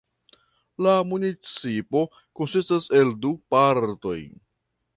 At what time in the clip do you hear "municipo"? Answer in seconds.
1.09-2.01